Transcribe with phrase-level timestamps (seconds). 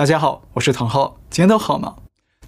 [0.00, 1.96] 大家好，我是唐浩，今天都好吗？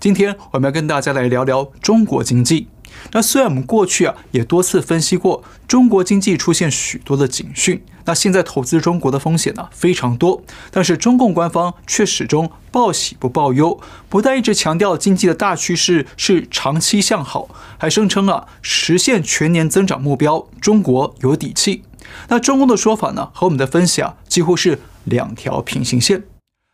[0.00, 2.68] 今天我们要跟大家来聊聊中国经济。
[3.10, 13.78] 那虽然我们过去啊也多次分析过中国经济出现许多的警讯，那现在投资中国的风险呢非常多，但是中共官方却始终报喜不报忧，
[14.08, 21.84] 不但一直强调经济的大趋势是长期向好，还声称啊实现全年增长目标，中国有底气。
[22.28, 26.22] 那中共的说法呢和我们的分析啊几乎是两条平行线。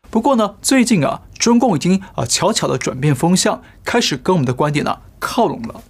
[0.09, 5.81] 不过呢最近啊中共已经啊悄悄的转变风向，开始跟我们的观点呢靠拢了。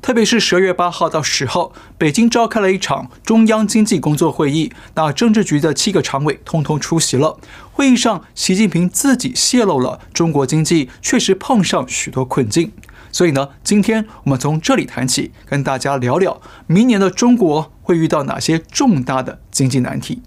[0.00, 7.38] 特别是十二月八号到十号，北京召开了一场中央经济工作会议，那政治局的七个常委通通出席了。
[7.72, 12.70] 会议上，习近平自己泄露了中国经济确实碰上许多困境。
[13.10, 20.22] 所以呢，今天我们从这里谈起，跟大家聊聊明年的中国会遇到哪些重大的经济难题。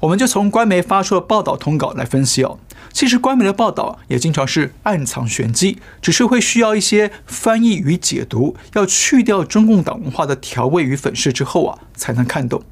[0.00, 2.58] 我们就从官媒发出的报道通稿来分析哦。
[2.92, 12.62] 其实官媒的报道也经常是暗藏玄机，只是会需要一些翻译与解读，要去掉中共党文化的调味与粉饰之后啊，才能看懂。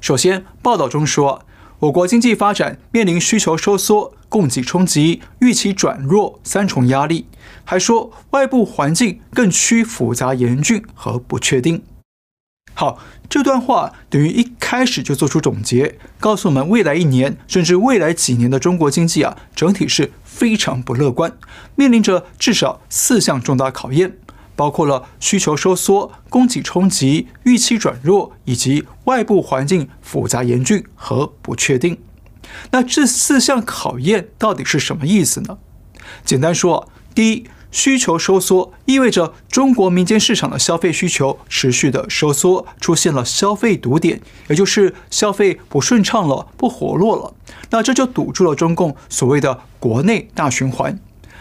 [0.00, 1.46] 首先，报道中说，
[1.78, 7.26] 我国经济发展面临需求收缩、供给冲击、预期转弱三重压力，
[7.64, 11.82] 还说外部环境更趋复杂严峻和不确定。
[12.78, 12.96] 好，
[13.28, 21.36] 这段话等于一开始就做出总结，告诉我们未来一年甚至未来几年的中国经济啊，整体是非常不乐观，
[21.74, 24.16] 面临着至少四项重大考验，
[24.54, 31.98] 包括了需求收缩、供给冲击、预期转弱以及外部环境复杂严峻和不确定。
[32.70, 35.58] 那这四项考验到底是什么意思呢？
[36.24, 37.44] 简单说，第一。
[37.70, 47.34] 需求收缩意味着中国民间市场的消费需求持续的收缩，出现了消费堵点，也就是消费不顺畅了，不活络了。
[47.70, 50.98] 那这就堵住了中共所谓的国内大循环。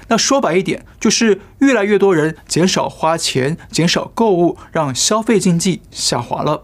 [0.09, 6.63] 那说白一点，就是越来越多人减少花钱，减少购物，让消费经济下滑了。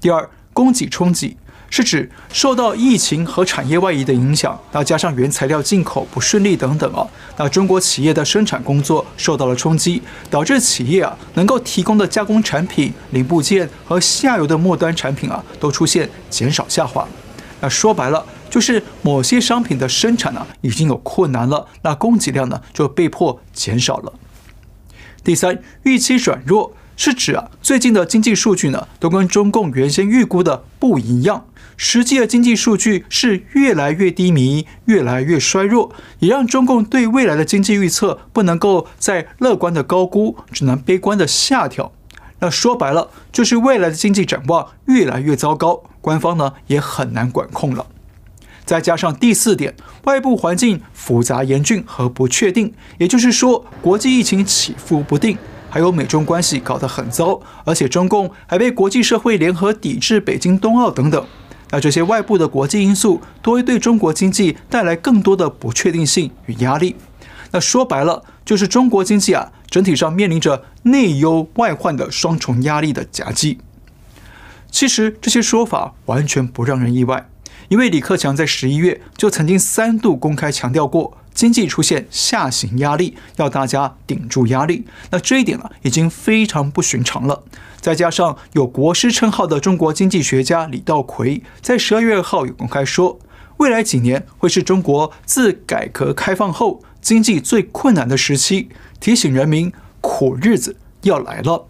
[0.00, 1.36] 第二，供给冲击。
[1.76, 7.06] 是指受到疫情和产业外移的影响，那加上原材料进口不顺利等等啊，
[7.36, 10.00] 那中国企业的生产工作受到了冲击，
[10.30, 17.06] 导致企业啊能够提供的加工产品、零部件和下游的末端产品啊都出现减少下滑。
[17.60, 24.14] 那说白了，就是某些商品的生产呢已经有困难了，那供给量呢就被迫减少了。
[25.22, 26.72] 第三，预期转弱。
[26.98, 31.44] 是指啊，最近的经济数据呢，都跟中共原先预估的不一样。
[31.76, 41.92] 实际的经济数据是越来越低迷，越来越衰弱，也让中共对未来的经济预测不能够再乐观的高估，只能悲观的下调。
[42.38, 47.86] 那说白了，就是未来的经济展望越来越糟糕，官方呢也很难管控了。
[48.64, 55.38] 再加上第四点，外部环境复杂严峻和不确定，也就是说，国际疫情起伏不定。
[55.68, 61.26] 还有美中关系搞得很糟，而且中共还被国际社会联合抵制北京冬奥等等。
[61.70, 66.96] 那这些外部的国际因素都会对中国经济带来更多的不确定性与压力。
[67.50, 73.58] 那说白了，就是中国经济啊，整体上面临着内忧外患的双重压力的夹击。
[74.70, 77.28] 其实这些说法完全不让人意外，
[77.68, 81.18] 因为李克强在十一月就曾经三度公开强调过。
[81.36, 84.86] 经济出现下行压力，要大家顶住压力。
[85.10, 87.44] 那这一点呢，已经非常不寻常了。
[87.78, 93.18] 再加上有国师称号的中国经济学家李稻葵，在十二月二号有公开说，
[93.58, 99.70] 未来几年会是中国自改革开放后经济最困难的时期，提醒人民
[100.00, 101.68] 苦日子要来了。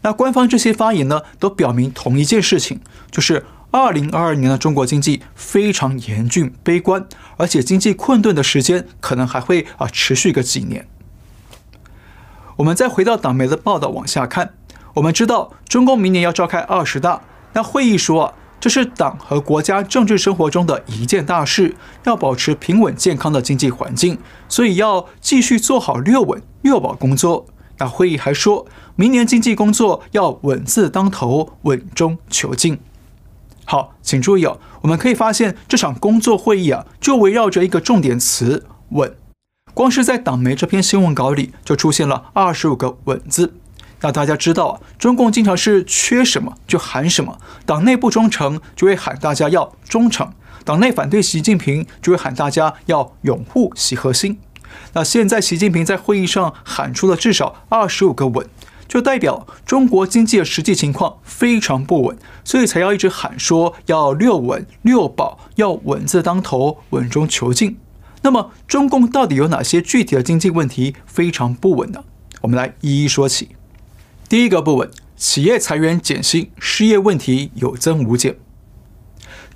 [0.00, 3.44] 那官方这些发言呢，都表明同一件事情，就是。
[3.70, 7.06] 二零二二年的中国经济非常严峻、悲观，
[7.36, 10.88] 而且经济困顿的时间可能还会啊持续个几年。
[12.56, 14.54] 我们再回到党媒的报道往下看，
[14.94, 27.46] 我们知道中共明年要召开二十大，那会议说啊，这是党和国家政治生活中的一件大事，要保持平稳健康的经济环境，所以要继续做好六稳六保工作。
[27.76, 28.66] 那会议还说，
[28.96, 32.80] 明年经济工作要稳字当头，稳中求进。
[33.70, 39.14] 好，请注意哦，我们可以发现这场工作会议啊，就围绕着一个重点词“稳”。
[39.74, 43.52] 光是在党媒这篇新闻稿里，就出现了二十五个“稳”字。
[44.00, 50.32] 那大家知道啊，中共经常是缺什么就喊什么，党内不忠诚就会喊大家要忠诚，
[50.64, 54.40] 党内反对习近平就会喊大家要拥护习核心。
[54.94, 58.48] 那现在习近平在会议上喊出了至少二十五个“稳”。
[58.88, 67.76] 就代表中国经济的实际情况非常不稳，所以才要一直喊说要六稳六保，要稳字当头，稳中求进。
[68.22, 72.02] 那么中共到底有哪些具体的经济问题非常不稳呢？
[72.40, 73.50] 我们来一一说起。
[74.28, 78.36] 第一个不稳，企业裁员减薪，失业问题有增无减。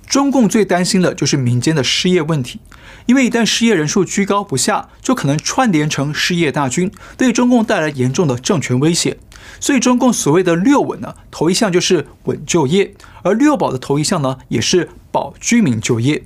[0.07, 2.59] 中共最担心的就是民间的失业问题，
[3.07, 9.17] 因为一旦失业人数居高不下，就可能串联成失业大军，对中共带来严重的政权威胁。
[9.59, 16.23] 所以，中共所谓的六稳呢，头一项就是稳就业，而六保的头一项呢，也是保居民就业。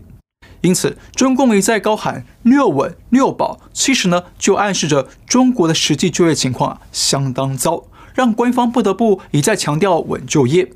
[0.61, 10.71] 因此，中共一再高喊六稳六保，其实呢，就暗示着中国的实际就业情况啊相当糟，让官方不得不一再强调稳就业。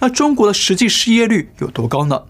[0.00, 2.22] 那中国的实际失业率有多高呢？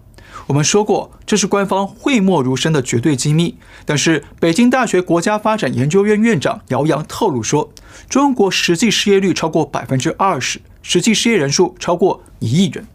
[0.47, 3.57] 我们说过，这是官方讳莫如深的绝对机密。
[3.83, 7.71] 但是，北京大学国家发展研究院院长姚洋透露说，
[8.07, 12.85] 中国实际失业率超过百分之二十，实际失业人数超过一亿人。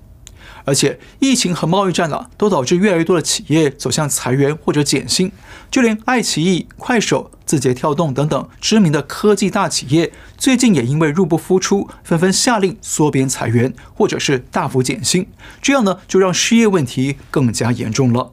[0.65, 5.33] 而且，疫情和贸易战呢，都导致越来越多的企业走向裁员或者减薪。
[5.71, 15.27] 就连爱奇艺、快手、字节跳动等等知名的科技大企业，最近也因为入不敷出，纷纷下令缩编裁员，或者是大幅减薪。
[15.61, 18.31] 这样呢，就让失业问题更加严重了。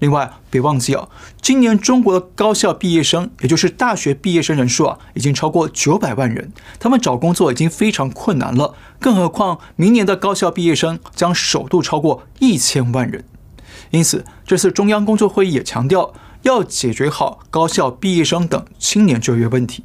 [0.00, 1.08] 另外，别忘记啊，
[1.40, 6.52] 今年中国的高校毕业生，也就是大学毕业生人数啊，已经超过九百万人。
[6.80, 13.24] 他们找工作已经非常困难了，更何况明年的高校毕业生将首度超过一千万人。
[13.90, 16.12] 因此，这次中央工作会议也强调，
[16.48, 19.84] 要解决好高校毕业生等青年就业问题。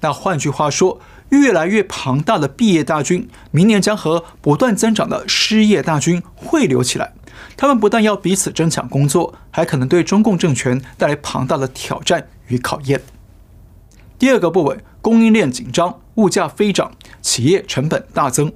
[0.00, 1.00] 那换句话说，
[1.30, 7.14] 越来越庞大的毕业大军，明年将和不断增长的失业大军汇流起来。
[7.56, 13.00] 他们不但要彼此争抢工作，还可能对中共政权带来庞大的挑战与考验。
[14.18, 16.92] 第二个不稳，供应链紧张，物价飞涨，
[17.22, 18.52] 企业成本大增。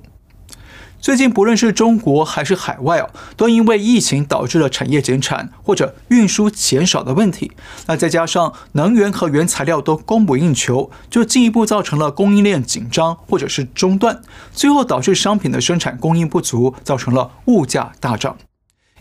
[1.02, 7.50] 最近不论是中国还是海外啊，都因为疫情导致了产业减产或者运输减少的问题。
[7.88, 14.22] 那再加上能源和原材料都供不应求，就进一步造成了供应链紧张或者是中断，
[14.52, 18.36] 最后导致商品的生产供应不足，造成了物价大涨。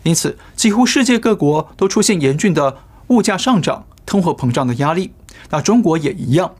[0.02, 5.12] 因此，几乎世界各国都出现严峻的物价上涨、通货膨胀的压力。
[5.50, 6.52] 那中国也一样。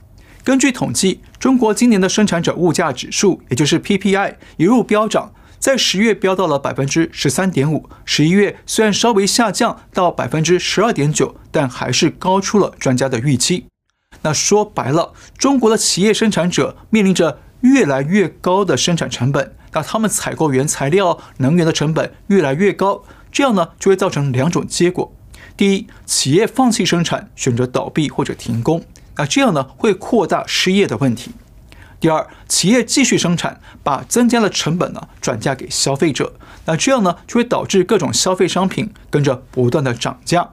[0.44, 7.88] 根据统计，中国今年的生产者物价指数，也就是 PPI，一路飙涨，在十月飙到了百分之十三点五。
[8.04, 13.66] 十一月虽然稍微下降到百分之十二点九，但还是高出了专家的预期。
[14.20, 23.02] 那说白了，中国的企业生产者面临着越来越高的生产成本，那他们采购原材料、能源的成本越来越高。
[23.32, 25.12] 这样呢，就会造成两种结果：
[25.56, 28.84] 第一，企业放弃生产，选择倒闭或者停工，
[29.16, 31.30] 那这样呢，会扩大失业的问题；
[32.00, 40.50] 第二，企业继续生产，把增加的成本呢转嫁给消费者，那这样呢，就会导致各种消费商品跟着不断的涨价。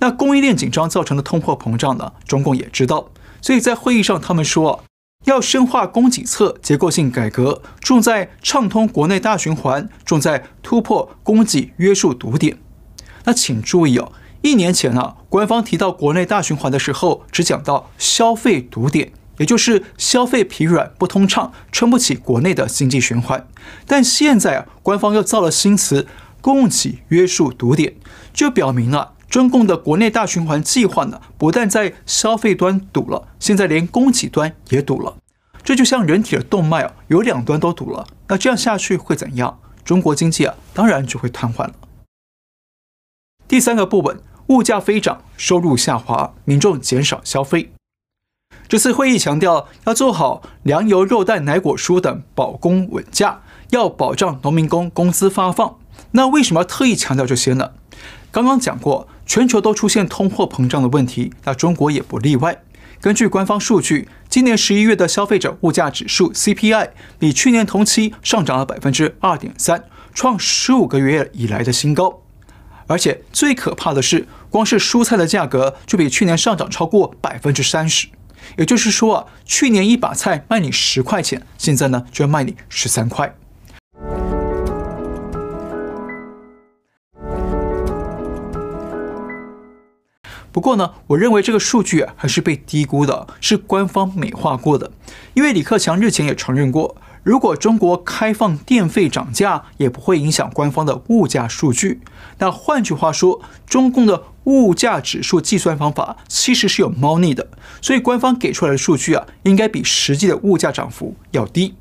[0.00, 3.10] 那供应链紧张造成的通货膨胀呢，中共也知道，
[3.40, 4.84] 所以在会议上他们说。
[5.24, 12.58] 要深化供给侧结构性改革，重在畅通国内大循环，重在突破供给约束堵点。
[13.24, 14.12] 那请注意哦，
[14.44, 23.48] 一年前啊，官方提到国内大循环的时候，只讲到消费堵点，也就是消费疲软不通畅，撑不起国内的经济循环。
[23.86, 26.06] 但现在啊，官方又造了新词
[26.42, 27.94] “供给约束堵点”，
[28.34, 29.14] 就表明了。
[29.30, 35.16] 中共的国内大循环计划呢，不但在消费端堵了，现在连供给端也堵了。
[35.62, 39.58] 这就像人体的动脉啊，有两端都堵了，那这样下去会怎样？
[39.82, 41.72] 中国经济啊，当然就会瘫痪了。
[43.46, 47.72] 第三个不稳，物价飞涨，收入下滑，民众减少消费。
[48.68, 55.78] 这次会议强调要做好粮油、肉蛋、奶果蔬等保供稳价，要保障农民工工资发放。
[56.12, 57.72] 那为什么要特意强调这些呢？
[58.30, 62.62] 刚刚讲过，全球都出现通货膨胀的问题，那中国也不例外。
[63.00, 69.84] 根据官方数据，今年十一月的消费者物价指数 CPI 比去年同期上涨了百分之二点三，
[70.14, 72.23] 创十五个月以来的新高。
[72.86, 78.08] 而且最可怕的是，光是蔬菜的价格就比去年上涨超过百分之三十。
[78.58, 83.34] 也就是说啊，去年一把菜卖你十块钱，现在呢就要卖你十三块。
[90.52, 94.88] 不过呢，我认为这个数据啊还是被低估的，是官方美化过的。
[95.32, 102.02] 因为李克强日前也承认过，如果中国开放电费涨价，也不会影响官方的物价数据。
[102.38, 107.48] 那换句话说，中共的物价指数计算方法其实是有猫腻的，
[107.80, 111.74] 所以官方给出来的数据啊，应该比实际的物价涨幅要低。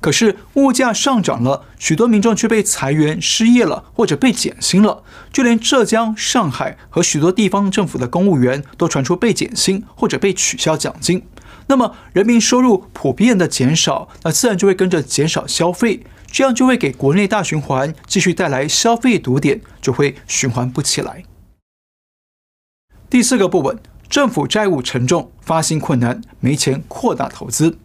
[0.00, 5.02] 可是物价上涨了，许多民众却被裁员、失业了，或者被减薪了。
[5.32, 11.24] 就连浙江、上海和许多地方政府的公务员都传出被减薪或者被取消奖金。
[11.68, 21.24] 那么人民收入普遍的减少，那自然就会跟着减少消费，这样就会给国内大循环继续带来消费堵点，就会循环不起来。
[23.10, 27.78] 第四个部分，政府债务沉重，发行困难，没钱扩大投资。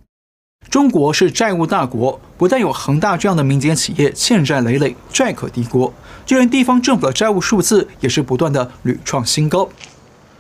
[0.70, 5.94] 中国是债务大国，不但有恒大这样的民间企业欠债累累、债可敌国，
[6.26, 9.68] 就连地方政府的债务数字也是不断的屡创新高。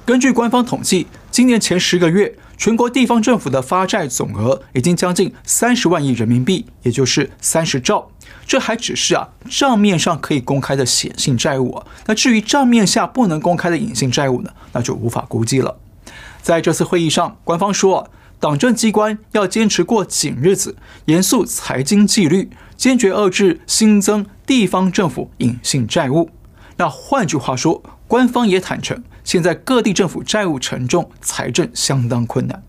[0.06, 8.12] 根据官方统计，今年前十个月，全国地方政府的发债总额已经将近三十万亿人民币，也就是三十兆。
[8.46, 15.80] 这还只是啊账面上可以公开的显性债务啊，那至于账面下不能公开的隐性债务呢，那就无法估计了。
[16.44, 18.10] 在这次会议上，官方说啊。
[18.40, 20.75] 党政机关要坚持过紧日子，
[21.06, 26.30] 严肃财经纪律，坚决遏制新增地方政府隐性债务。
[26.75, 32.63] 那换句话说，官方也坦诚，现在各地政府债务沉重，财政相当困难。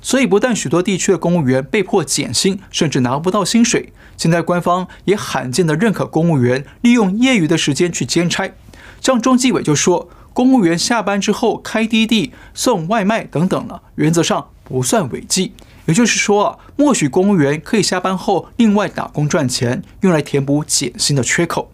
[0.00, 8.52] 所以，不但许多地区的公务员被迫减薪，甚至拿不到薪水，现在官方也罕见地认可公务员利用业余的时间去兼差。
[9.00, 14.48] 像中纪委就说，公务员下班之后开滴滴、送外卖等等了，原则上。
[14.66, 15.52] 不算违纪，
[15.84, 21.70] 也就是说啊，默许公务员可以下班后另外打工赚钱，用来填补减薪的缺口。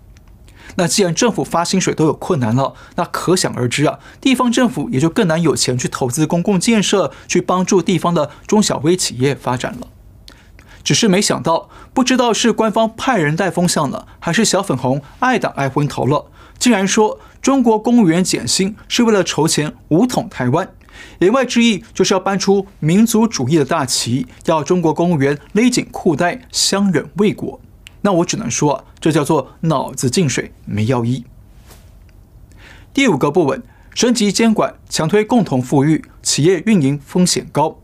[0.80, 9.88] 那既然政府发薪水都有困难了，那可想而知啊，地方政府也就更难有钱去投资公共建设，去帮助地方的中小微企业发展了。
[10.82, 20.66] 只是没想到，不知道是官方派人带风向了，还是小粉红爱党爱昏头了，竟然说中国公务员减薪是为了筹钱武统台湾。
[21.18, 27.60] 言外之意就是要搬出民族主义的大旗，要中国公务员勒紧裤带，相忍为国。
[28.02, 31.24] 那我只能说，这叫做脑子进水没药医。
[32.92, 33.62] 第五个不稳，
[33.94, 37.78] 升级监管，强推共同富裕，企业运营风险高。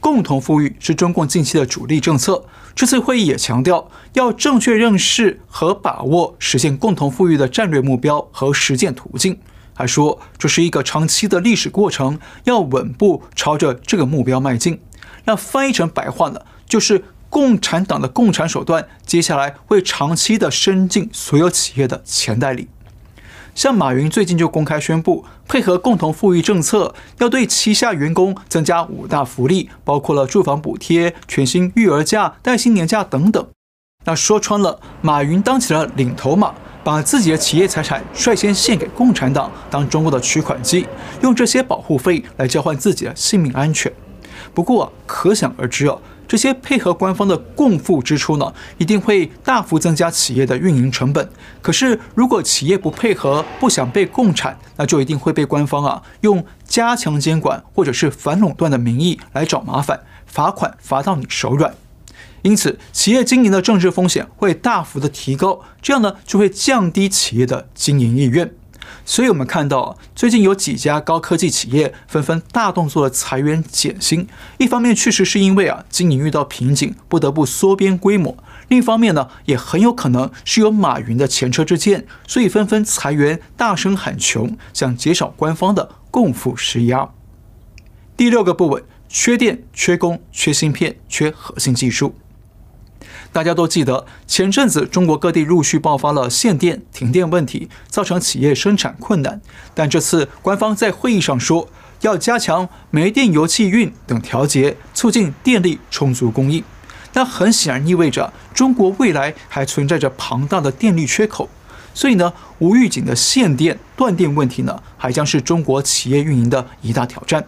[0.00, 2.44] 共同富裕是中共近期的主力政策。
[2.74, 9.38] 这次会议也强调，要正确认识和把握实现共同富裕的战略目标和实践途径。
[9.74, 14.80] 还说这是一个长期的历史过程，要稳步朝着这个目标迈进。
[15.24, 22.68] 那翻译成白话呢，就是共产党的共产手段，接下来会长期的伸进所有企业的钱袋里。
[23.54, 33.46] 像马云最近就公开宣布，配合共同富裕政策，要对旗下员工增加五大福利，包括了住房补贴、全薪育儿假、带薪年假等等。
[34.04, 36.54] 那说穿了，马云当起了领头马。
[36.84, 40.86] 把自己的企业财产率先献给共产党，当中国的取款机，
[41.20, 43.92] 用这些保护费来交换自己的性命安全。
[44.54, 51.26] 不过，可想而知哦，这些配合官方的共富支出呢，一定会大幅增加企业的运营成本。
[51.62, 61.74] 可是，如果企业不配合，不想被共产，那就一定会被官方啊用加强监管或者是反垄断的名义来找麻烦，罚款罚到你手软。
[62.42, 68.52] 因此，企业经营的政治风险会大幅的提高，这样呢就会降低企业的经营意愿。
[69.04, 74.26] 所以，我们看到最近有几家高科技企业纷纷大动作的裁员减薪。
[74.58, 78.36] 一方面，确实是因为啊经营遇到瓶颈，不得不缩编规模；
[78.68, 87.10] 另一方面呢，也很有可能是有马云的前车之鉴，所以纷纷裁员，大声喊穷，想减少官方的共富施压。
[88.16, 92.14] 第六个部分：缺电、缺工、缺芯片、缺核心技术。
[93.38, 99.40] 大家都记得，前阵子中国各地陆续爆发了限电、停电问题，造成企业生产困难。
[99.72, 101.68] 但这次官方在会议上说，
[102.00, 106.64] 要加强煤电油气运等调节，促进电力充足供应。
[107.12, 111.48] 那很显然意味着，中国未来还存在着庞大的电力缺口。
[111.94, 117.46] 所以呢，无预警的限电、断电问题呢，还将是中国企业运营的一大挑战。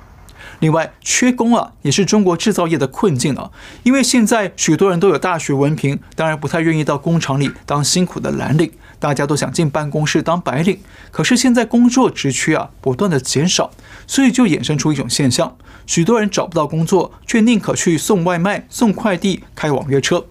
[0.61, 3.51] 另外，缺工啊，也是中国制造业的困境啊。
[3.83, 10.79] 因为现在许多人都有大学文凭，当然不太愿意到工厂里当辛苦的蓝领，大家都想进办公室当白领。
[11.11, 13.71] 可是现在工作职缺啊，不断的减少，
[14.07, 20.27] 所以就衍生出一种现象：许多人找不到工作，却宁可去送外卖、送快递、开网约车。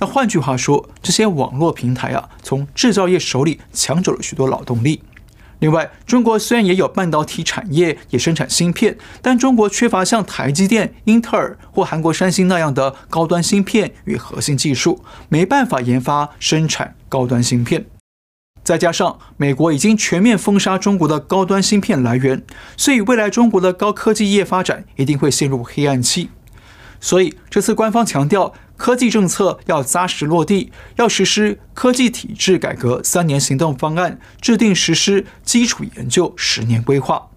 [0.00, 5.02] 那换句话说，这些网络平台啊，从制造业手里抢走了许多劳动力。
[5.60, 17.86] 另外，中国虽然也有半导体产业，也生产芯片，但中国缺乏像台积电、英特尔或韩国三星那样的高端芯片与核心技术，没办法研发生产高端芯片。
[18.62, 22.44] 再加上美国已经全面封杀中国的高端芯片来源，
[22.76, 26.28] 所以未来中国的高科技业发展一定会陷入黑暗期。
[27.00, 37.28] 所以这次官方强调，科技政策要扎实落地，要实施科技体制改革三年行动方案，制定实施基础研究十年规划。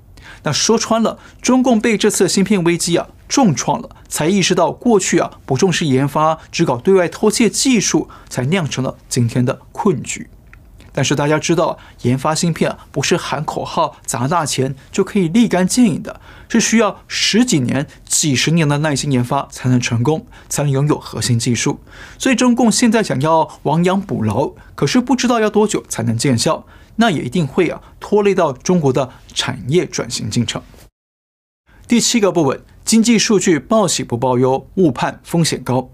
[0.43, 10.29] 那说穿了，中共被这次芯片危机啊重创了，才意识到过去啊不重视研发，只搞对外偷窃技术，才酿成了今天的困局。
[10.93, 16.19] 但是大家知道，研发芯片，不是喊口号、砸大钱就可以立竿见影的，
[16.49, 21.79] 是需要十几年、几十年的耐心研发才能成功，才能拥有核心技术。
[22.17, 26.65] 所以中共现在想要亡羊补牢，可是不知道要多久才能见效，
[26.97, 30.61] 那也一定会啊拖累到中国的产业转型进程。
[31.87, 35.89] 第七个不稳，经济数据报喜不报忧，误判风险高。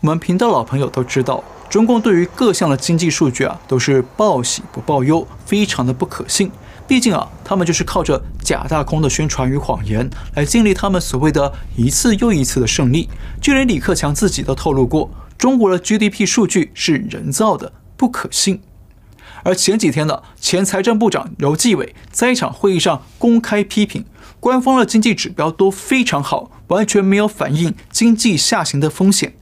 [0.00, 1.42] 我们频道老朋友都知道。
[1.68, 6.50] 中共对于各项的经济数据啊，都是报喜不报忧，非常的不可信。
[6.86, 13.08] 毕竟啊，他们就是靠着假大空的宣传与谎言来建立他们所谓的一次又一次的胜利。
[13.40, 18.60] 就连李克强自己都透露过，中国的 GDP 数据是人造的，不可信。
[19.42, 24.04] 而前几天呢，前财政部长刘继伟在一场会议上公开批评，
[24.38, 29.34] 官方的经济指标都非常好，完全没有反映经济下行的风险。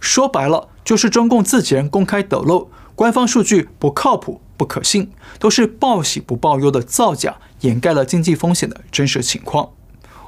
[0.00, 9.68] 说白了，就是中共自己人公开抖露，官方数据不靠谱、不可信，都是报喜不报忧的造假，掩盖了经济风险的真实情况。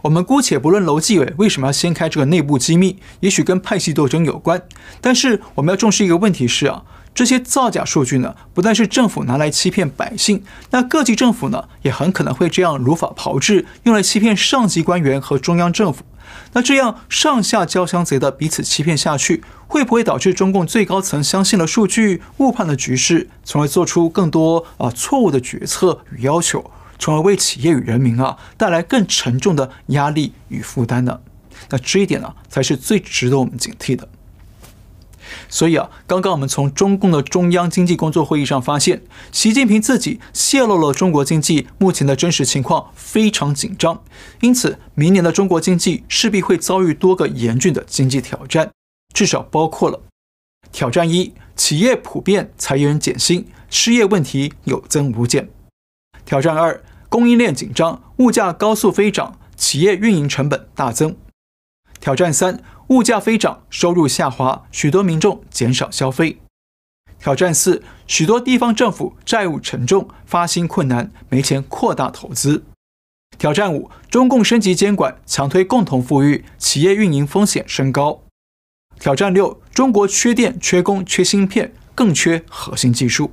[0.02, 4.62] 我们姑且不论楼继伟为什么要掀开这个内部机密，也许跟派系斗争有关。
[5.00, 6.82] 但是我们要重视一个问题是啊，
[7.14, 16.04] 这些造假数据呢，不但是政府拿来欺骗百姓，那各级政府呢，也很可能会这样如法炮制，用来欺骗上级官员和中央政府。
[16.52, 31.20] 那这样上下交相贼的彼此欺骗下去，会不会导致中共最高层相信了数据，误判了局势，从而做出更多啊错误的决策与要求，从而为企业与人民啊带来更沉重的压力与负担呢？
[31.68, 34.08] 那这一点呢，才是最值得我们警惕的。
[35.48, 44.02] 所以啊，刚刚我们从中共的中央经济工作会议上发现，习近平自己泄露了中国经济目前的真实情况，非常紧张。
[44.40, 48.70] 因此，明年的中国经济势必会遭遇多个严峻的经济挑战，
[49.14, 50.02] 至少包括了
[50.72, 55.44] 挑战一：企业普遍裁员减薪，失业问题有增无减；
[56.24, 61.12] 挑战二：供应链紧张，物价高速飞涨，企业运营成本大增；
[62.00, 62.62] 挑战三。
[62.90, 66.40] 物价飞涨，收入下滑，许多民众减少消费。
[67.20, 72.64] 挑战四：许多地方政府债务沉重，发薪困难，没钱扩大投资。
[73.38, 78.22] 挑战五：中共升级监管，强推共同富裕，企业运营风险升高。
[78.98, 83.30] 挑战六：中国缺电、缺工、缺芯片，更缺核心技术。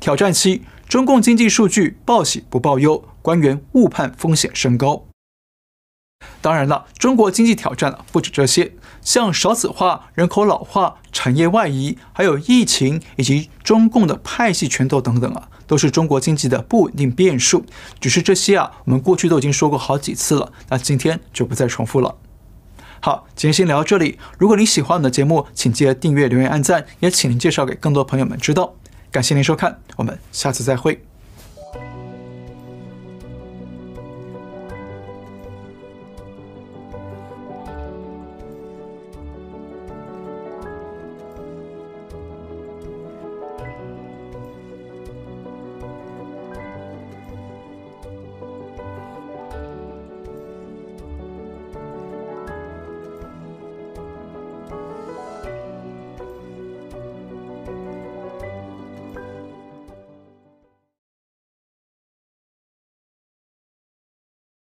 [0.00, 5.04] 挑战七：中共经济数据报喜不报忧，官员误判风险升高。
[6.40, 17.64] 当然了，中国经济挑战啊，不止这些，像少子化、人口老化、产业外移，还有疫情以及中共的派系拳头等等啊，都是中国经济的不稳定变数。
[18.00, 22.16] 只是这些啊，我们过去都已经说过好几次了，那今天就不再重复了。
[23.00, 24.18] 好，今天先聊到这里。
[24.38, 28.74] 如果你喜欢我们的节目，请记得订阅、留言、按赞，也请您介绍给更多朋友们知道。
[29.10, 31.11] 感谢您收看，我们下次再会。